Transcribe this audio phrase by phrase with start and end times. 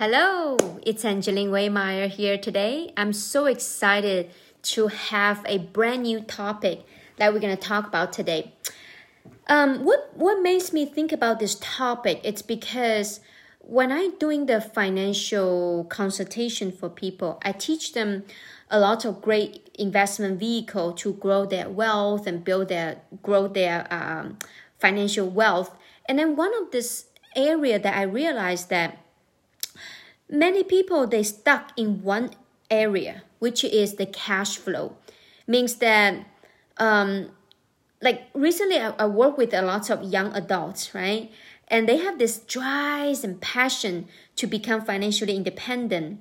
[0.00, 2.90] Hello, it's Angeline Waymeyer here today.
[2.96, 4.30] I'm so excited
[4.62, 6.86] to have a brand new topic
[7.18, 8.54] that we're going to talk about today.
[9.46, 12.22] Um, what what makes me think about this topic?
[12.24, 13.20] It's because
[13.58, 18.24] when I'm doing the financial consultation for people, I teach them
[18.70, 23.86] a lot of great investment vehicle to grow their wealth and build their grow their
[23.90, 24.38] um,
[24.78, 25.76] financial wealth.
[26.06, 27.04] And then one of this
[27.36, 28.96] area that I realized that
[30.30, 32.30] Many people they stuck in one
[32.70, 34.96] area, which is the cash flow.
[35.46, 36.24] Means that
[36.78, 37.30] um,
[38.00, 41.30] like recently I, I work with a lot of young adults, right?
[41.68, 46.20] And they have this drive and passion to become financially independent.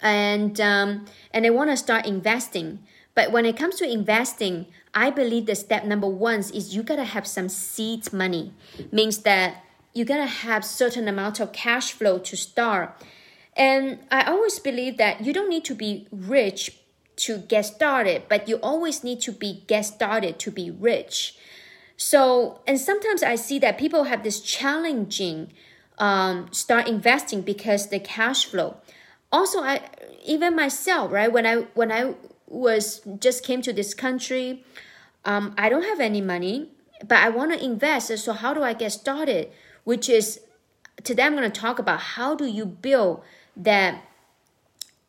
[0.00, 2.80] And um, and they want to start investing.
[3.14, 7.04] But when it comes to investing, I believe the step number one is you gotta
[7.04, 8.52] have some seed money.
[8.92, 9.64] Means that
[9.96, 12.96] you gotta have certain amount of cash flow to start
[13.56, 16.78] and I always believe that you don't need to be rich
[17.16, 21.36] to get started, but you always need to be get started to be rich.
[21.96, 25.52] So, and sometimes I see that people have this challenging
[25.96, 28.76] um, start investing because the cash flow.
[29.32, 29.80] Also, I
[30.26, 31.32] even myself, right?
[31.32, 32.14] When I when I
[32.46, 34.62] was just came to this country,
[35.24, 36.68] um, I don't have any money,
[37.00, 38.16] but I want to invest.
[38.18, 39.50] So how do I get started?
[39.86, 40.40] Which is
[41.04, 43.22] today I'm going to talk about how do you build
[43.56, 44.02] that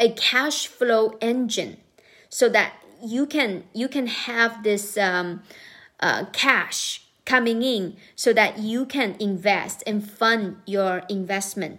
[0.00, 1.76] a cash flow engine
[2.28, 5.44] so that you can you can have this um,
[6.00, 11.78] uh, cash coming in so that you can invest and fund your investment.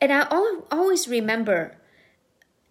[0.00, 0.26] And i
[0.72, 1.76] always remember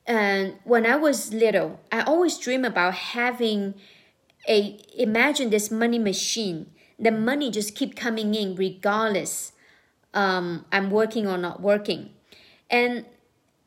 [0.05, 3.73] and uh, when i was little i always dream about having
[4.49, 6.65] a imagine this money machine
[6.99, 9.53] the money just keep coming in regardless
[10.13, 12.11] um, i'm working or not working
[12.69, 13.05] and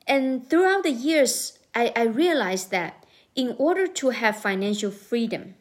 [0.06, 5.54] and throughout the years, I, I realized that in order to have financial freedom,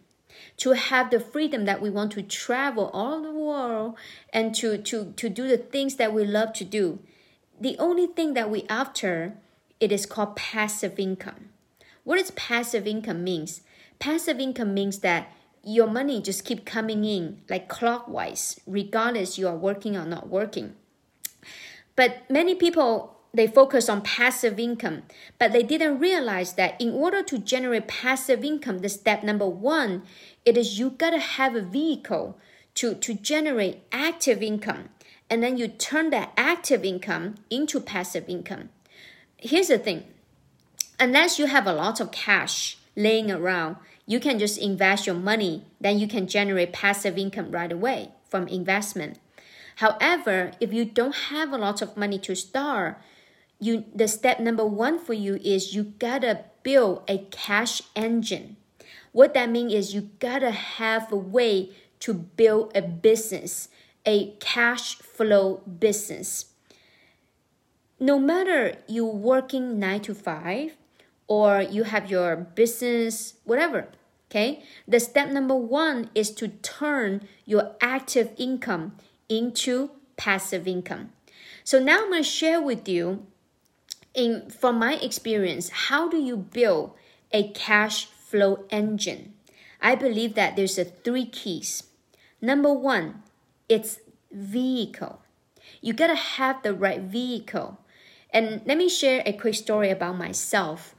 [0.57, 3.95] to have the freedom that we want to travel all the world
[4.31, 6.99] and to, to, to do the things that we love to do,
[7.59, 9.37] the only thing that we after
[9.79, 11.49] it is called passive income.
[12.03, 13.61] What does passive income means?
[13.99, 15.31] Passive income means that
[15.63, 20.75] your money just keep coming in like clockwise, regardless you are working or not working.
[21.95, 25.03] But many people they focus on passive income,
[25.39, 30.03] but they didn't realize that in order to generate passive income, the step number one,
[30.45, 32.37] it is you gotta have a vehicle
[32.75, 34.89] to, to generate active income.
[35.31, 38.69] And then you turn that active income into passive income.
[39.37, 40.05] Here's the thing
[40.99, 45.65] unless you have a lot of cash laying around, you can just invest your money,
[45.79, 49.19] then you can generate passive income right away from investment.
[49.77, 52.99] However, if you don't have a lot of money to start,
[53.59, 58.57] you the step number one for you is you gotta build a cash engine.
[59.11, 63.69] What that means is you gotta have a way to build a business,
[64.05, 66.47] a cash flow business.
[67.99, 70.75] No matter you're working nine to five
[71.27, 73.87] or you have your business, whatever,
[74.29, 74.63] okay?
[74.87, 78.97] The step number one is to turn your active income
[79.29, 81.11] into passive income.
[81.63, 83.25] So now I'm gonna share with you
[84.13, 86.93] in from my experience, how do you build
[87.31, 89.33] a cash flow engine?
[89.81, 91.83] I believe that there's a three keys.
[92.41, 93.23] Number one,
[93.67, 93.99] it's
[94.31, 95.21] vehicle.
[95.81, 97.79] You gotta have the right vehicle.
[98.31, 100.95] And let me share a quick story about myself.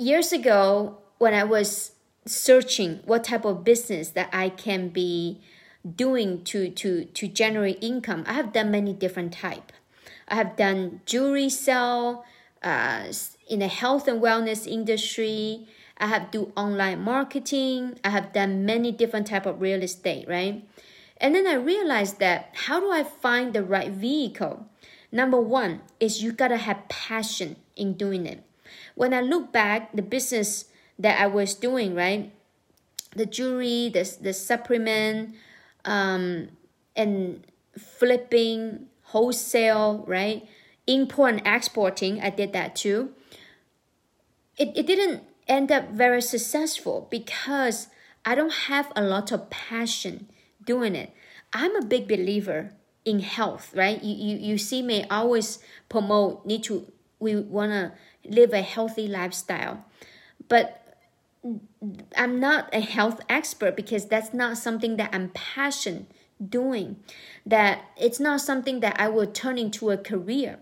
[0.00, 1.92] Years ago, when I was
[2.24, 5.42] searching what type of business that I can be
[5.84, 9.72] doing to to to generate income, I have done many different type.
[10.26, 12.24] I have done jewelry sell
[12.62, 13.12] uh,
[13.46, 15.68] in the health and wellness industry.
[15.98, 17.98] I have do online marketing.
[18.02, 20.66] I have done many different type of real estate, right?
[21.18, 24.66] And then I realized that how do I find the right vehicle?
[25.12, 28.44] Number one is you gotta have passion in doing it.
[28.94, 30.66] When I look back, the business
[30.98, 32.32] that I was doing, right?
[33.16, 35.34] The jewelry, the the supplement,
[35.84, 36.48] um,
[36.94, 37.44] and
[37.78, 40.46] flipping, wholesale, right?
[40.86, 43.14] Import and exporting, I did that too.
[44.56, 47.88] It, it didn't end up very successful because
[48.24, 50.28] I don't have a lot of passion
[50.64, 51.12] doing it.
[51.52, 52.72] I'm a big believer
[53.04, 54.02] in health, right?
[54.02, 55.58] You, you, you see me always
[55.88, 56.86] promote, need to,
[57.18, 57.92] we want to
[58.24, 59.84] live a healthy lifestyle.
[60.48, 60.96] But
[62.16, 66.06] I'm not a health expert because that's not something that I'm passionate
[66.48, 66.96] doing
[67.44, 70.58] that it's not something that I will turn into a career.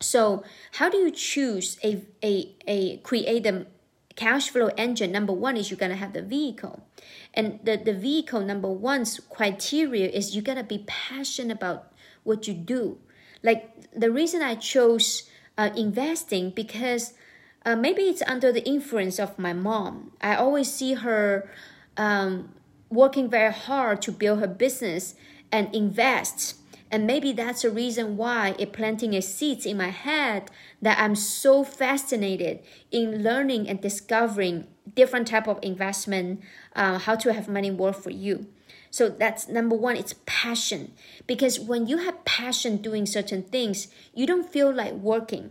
[0.00, 3.66] So how do you choose a a a create a
[4.14, 5.12] cash flow engine?
[5.12, 6.86] Number one is you're gonna have the vehicle,
[7.34, 11.92] and the the vehicle number one's criteria is you gotta be passionate about
[12.24, 12.98] what you do.
[13.42, 15.24] Like the reason I chose
[15.58, 17.14] uh, investing because
[17.64, 20.12] uh, maybe it's under the influence of my mom.
[20.20, 21.48] I always see her
[21.96, 22.54] um,
[22.90, 25.14] working very hard to build her business
[25.50, 26.56] and invest
[26.92, 30.50] and maybe that's the reason why it planting a seed in my head
[30.82, 32.60] that I'm so fascinated
[32.90, 36.42] in learning and discovering different type of investment,
[36.76, 38.46] uh, how to have money work for you.
[38.92, 40.92] So that's number one, it's passion.
[41.26, 45.50] Because when you have passion doing certain things, you don't feel like working.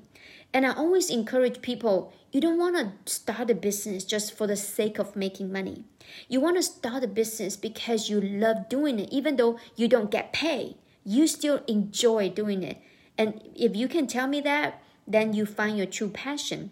[0.53, 4.55] And I always encourage people you don't want to start a business just for the
[4.55, 5.83] sake of making money.
[6.29, 10.09] You want to start a business because you love doing it, even though you don't
[10.09, 12.77] get paid you still enjoy doing it.
[13.17, 16.71] And if you can tell me that, then you find your true passion.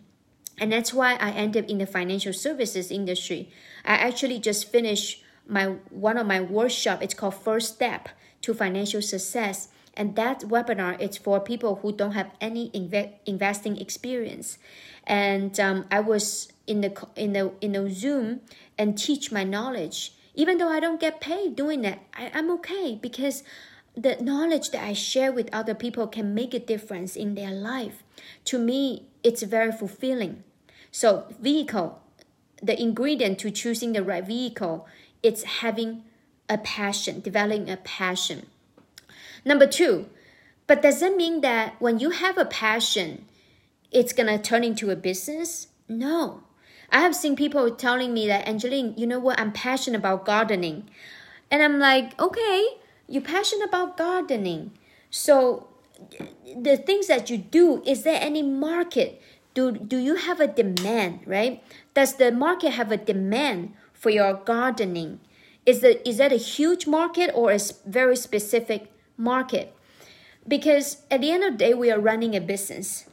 [0.57, 3.51] And that's why I ended in the financial services industry.
[3.85, 7.01] I actually just finished my one of my workshop.
[7.01, 8.09] It's called First Step
[8.41, 9.69] to Financial Success.
[9.95, 14.57] And that webinar is for people who don't have any inve- investing experience.
[15.05, 18.41] And um, I was in the in the in the Zoom
[18.77, 20.13] and teach my knowledge.
[20.35, 23.43] Even though I don't get paid doing that, I, I'm okay because
[23.95, 28.03] the knowledge that I share with other people can make a difference in their life.
[28.45, 30.43] To me, it's very fulfilling.
[30.91, 32.01] So, vehicle,
[32.61, 34.87] the ingredient to choosing the right vehicle,
[35.21, 36.03] it's having
[36.49, 38.47] a passion, developing a passion.
[39.45, 40.07] Number two,
[40.67, 43.25] but does that mean that when you have a passion,
[43.91, 45.67] it's gonna turn into a business?
[45.87, 46.43] No.
[46.91, 49.39] I have seen people telling me that, Angeline, you know what?
[49.39, 50.89] I'm passionate about gardening.
[51.51, 52.67] And I'm like, okay,
[53.07, 54.71] you're passionate about gardening.
[55.09, 55.67] So
[56.55, 59.21] the things that you do, is there any market?
[59.53, 61.63] Do, do you have a demand, right?
[61.93, 65.19] Does the market have a demand for your gardening?
[65.65, 69.75] Is, the, is that a huge market or a very specific market?
[70.47, 73.05] Because at the end of the day, we are running a business.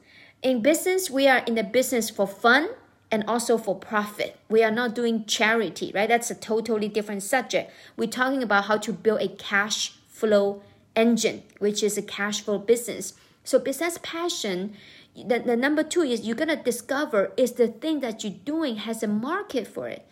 [0.42, 2.70] In business, we are in the business for fun
[3.10, 4.38] and also for profit.
[4.48, 6.08] We are not doing charity, right?
[6.08, 7.70] That's a totally different subject.
[7.96, 10.62] We're talking about how to build a cash flow
[10.94, 13.14] engine, which is a cash flow business.
[13.44, 14.74] So besides passion,
[15.14, 19.02] the, the number two is you're gonna discover is the thing that you're doing has
[19.02, 20.06] a market for it.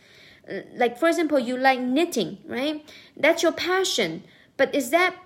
[0.74, 2.84] Like for example, you like knitting, right?
[3.16, 4.24] That's your passion.
[4.56, 5.16] But is that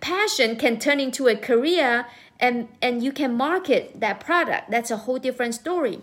[0.00, 2.06] passion can turn into a career
[2.38, 4.70] and and you can market that product?
[4.70, 6.02] That's a whole different story.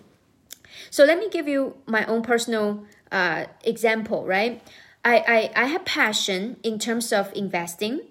[0.89, 4.62] So let me give you my own personal uh, example, right?
[5.06, 8.01] I, I, I have passion in terms of investing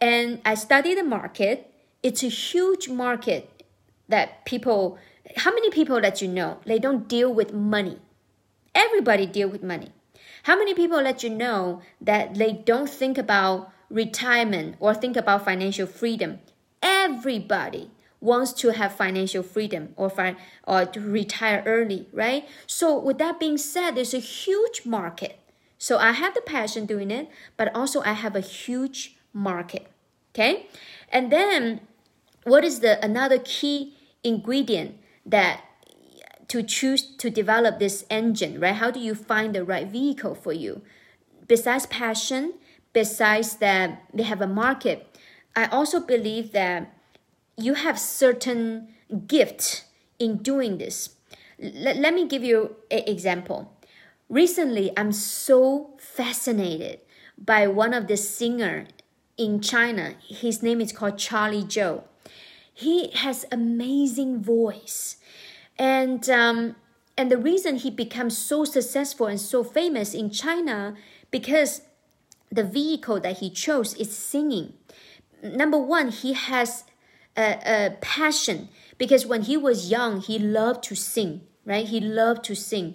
[0.00, 1.72] and I study the market.
[2.02, 3.62] It's a huge market
[4.08, 4.98] that people,
[5.36, 7.98] how many people that you know, they don't deal with money?
[8.74, 9.92] Everybody deal with money.
[10.44, 15.44] How many people let you know that they don't think about retirement or think about
[15.44, 16.38] financial freedom?
[16.82, 17.90] Everybody
[18.20, 20.36] wants to have financial freedom or fi-
[20.66, 22.48] or to retire early, right?
[22.66, 25.38] So with that being said, there's a huge market.
[25.78, 29.86] So I have the passion doing it, but also I have a huge market.
[30.34, 30.66] Okay?
[31.10, 31.80] And then
[32.44, 35.64] what is the another key ingredient that
[36.50, 38.74] to choose to develop this engine, right?
[38.74, 40.82] How do you find the right vehicle for you?
[41.46, 42.54] Besides passion,
[42.92, 45.16] besides that they have a market,
[45.54, 46.92] I also believe that
[47.56, 48.88] you have certain
[49.26, 49.84] gift
[50.18, 51.10] in doing this.
[51.62, 53.72] L- let me give you an example.
[54.28, 57.00] Recently, I'm so fascinated
[57.38, 58.86] by one of the singer
[59.36, 60.14] in China.
[60.26, 62.02] His name is called Charlie Zhou.
[62.72, 65.16] He has amazing voice,
[65.80, 66.76] and um,
[67.16, 70.94] and the reason he becomes so successful and so famous in China
[71.30, 71.80] because
[72.52, 74.74] the vehicle that he chose is singing.
[75.42, 76.84] Number one, he has
[77.34, 78.68] a, a passion
[78.98, 81.86] because when he was young, he loved to sing, right?
[81.86, 82.94] He loved to sing.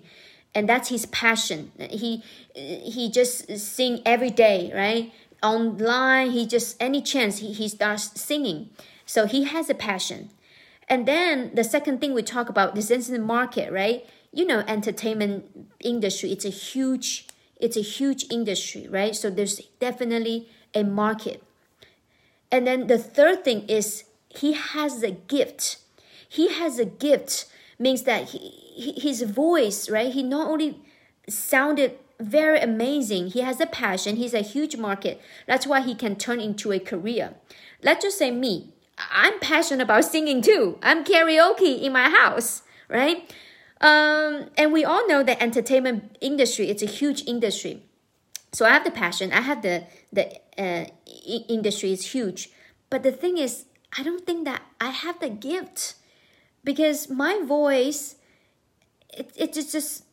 [0.53, 1.71] And that's his passion.
[1.89, 2.23] He
[2.53, 5.11] he just sing every day, right?
[5.41, 8.69] Online, he just any chance he, he starts singing.
[9.07, 10.29] So he has a passion.
[10.87, 14.05] And then the second thing we talk about is the market, right?
[14.31, 17.27] You know, entertainment industry, it's a huge
[17.57, 19.15] it's a huge industry, right?
[19.15, 21.41] So there's definitely a market.
[22.51, 25.77] And then the third thing is he has a gift.
[26.27, 27.45] He has a gift
[27.79, 30.11] means that he, his voice, right?
[30.11, 30.81] He not only
[31.29, 35.21] sounded very amazing, he has a passion, he's a huge market.
[35.47, 37.35] That's why he can turn into a career.
[37.81, 38.73] Let's just say me.
[38.97, 40.79] I'm passionate about singing too.
[40.81, 43.33] I'm karaoke in my house, right?
[43.81, 47.83] Um, and we all know that entertainment industry it's a huge industry.
[48.53, 49.33] So I have the passion.
[49.33, 49.83] I have the
[50.13, 50.85] the uh,
[51.49, 52.49] industry is huge,
[52.89, 53.65] but the thing is,
[53.97, 55.95] I don't think that I have the gift
[56.63, 58.15] because my voice,
[59.13, 60.05] it, it's just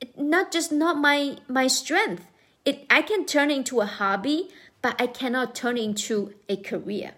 [0.00, 2.26] it, not just not my my strength.
[2.66, 4.50] It I can turn it into a hobby,
[4.82, 7.12] but I cannot turn it into a career.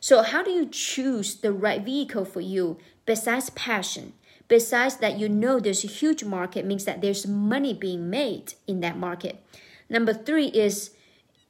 [0.00, 4.12] So how do you choose the right vehicle for you besides passion?
[4.48, 8.80] Besides that, you know there's a huge market means that there's money being made in
[8.80, 9.42] that market.
[9.88, 10.90] Number three is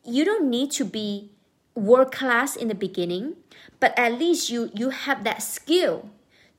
[0.05, 1.31] you don't need to be
[1.75, 3.37] world class in the beginning,
[3.81, 6.11] but at least you you have that skill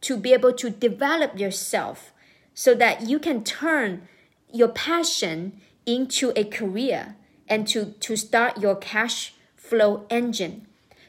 [0.01, 2.13] to be able to develop yourself
[2.53, 4.07] so that you can turn
[4.51, 7.15] your passion into a career
[7.47, 10.66] and to, to start your cash flow engine.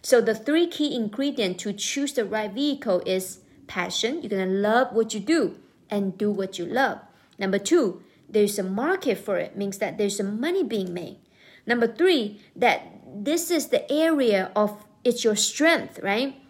[0.09, 4.23] So the three key ingredients to choose the right vehicle is passion.
[4.23, 5.59] You're gonna love what you do
[5.91, 7.00] and do what you love.
[7.38, 11.19] Number two, there's a market for it, means that there's some money being made.
[11.67, 16.41] Number three, that this is the area of it's your strength, right?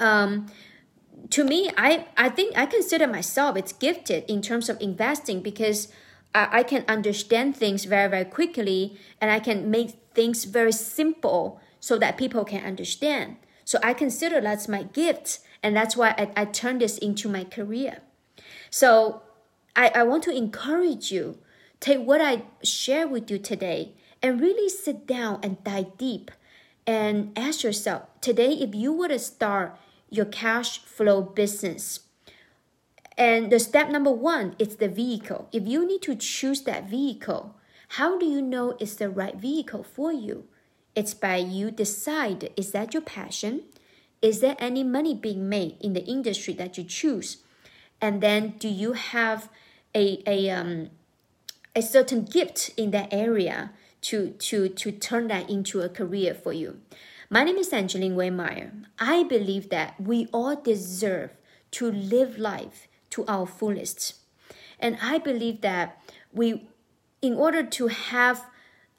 [0.00, 0.50] Um,
[1.30, 5.92] to me, I, I think I consider myself it's gifted in terms of investing because
[6.34, 11.60] I, I can understand things very, very quickly and I can make things very simple
[11.86, 13.36] so that people can understand.
[13.64, 17.44] So I consider that's my gift and that's why I, I turned this into my
[17.44, 18.02] career.
[18.70, 19.22] So
[19.76, 21.38] I, I want to encourage you,
[21.78, 26.32] take what I share with you today and really sit down and dive deep
[26.88, 29.78] and ask yourself today if you were to start
[30.10, 32.00] your cash flow business.
[33.16, 35.48] And the step number one is the vehicle.
[35.52, 37.54] If you need to choose that vehicle,
[37.90, 40.48] how do you know it's the right vehicle for you?
[40.96, 43.62] It's by you decide is that your passion?
[44.22, 47.36] Is there any money being made in the industry that you choose?
[48.00, 49.48] And then do you have
[49.94, 50.90] a, a um
[51.74, 53.70] a certain gift in that area
[54.08, 56.80] to to to turn that into a career for you?
[57.28, 58.70] My name is Angeline Waymeyer.
[58.98, 61.30] I believe that we all deserve
[61.72, 64.14] to live life to our fullest.
[64.78, 66.00] And I believe that
[66.32, 66.68] we,
[67.20, 68.46] in order to have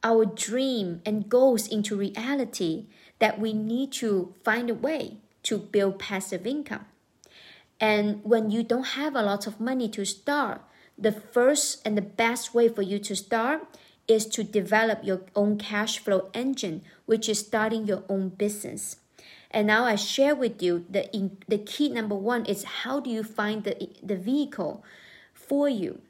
[0.03, 2.85] our dream and goals into reality,
[3.19, 6.85] that we need to find a way to build passive income.
[7.79, 10.61] And when you don't have a lot of money to start,
[10.97, 13.61] the first and the best way for you to start
[14.07, 18.97] is to develop your own cash flow engine, which is starting your own business.
[19.51, 23.09] And now I share with you the in, the key number one is how do
[23.09, 24.83] you find the the vehicle
[25.33, 26.01] for you,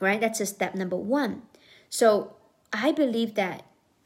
[0.00, 0.20] right?
[0.20, 1.42] That's a step number one.
[1.90, 2.36] So
[2.74, 3.62] I believe that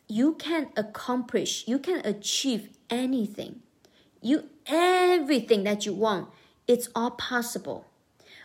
[0.09, 3.63] you can accomplish, you can achieve anything,
[4.21, 6.29] you everything that you want.
[6.67, 7.87] It's all possible,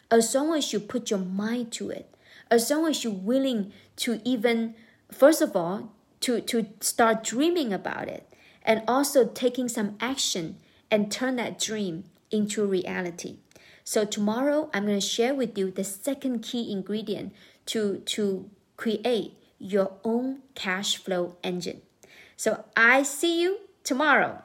[0.10, 2.10] as long as you put your mind to it.
[2.50, 4.75] As long as you're willing to even
[5.12, 8.30] first of all to to start dreaming about it.
[8.63, 10.56] And also taking some action
[10.89, 13.39] and turn that dream into reality.
[13.84, 17.34] So tomorrow i'm going to share with you the second key ingredient
[17.68, 21.82] to to create your own cash flow engine.
[22.36, 24.41] So i see you tomorrow